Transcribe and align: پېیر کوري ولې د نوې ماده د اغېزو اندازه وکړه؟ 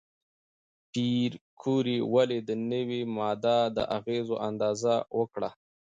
پېیر 0.91 1.31
کوري 1.61 1.97
ولې 2.13 2.39
د 2.47 2.49
نوې 2.71 3.01
ماده 3.17 3.57
د 3.75 3.77
اغېزو 3.97 4.35
اندازه 4.47 4.95
وکړه؟ 5.17 5.49